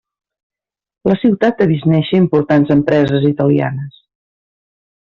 La 1.11 1.17
ciutat 1.25 1.61
ha 1.61 1.69
vist 1.73 1.87
néixer 1.93 2.23
importants 2.23 2.75
empreses 2.79 3.31
italianes. 3.35 4.05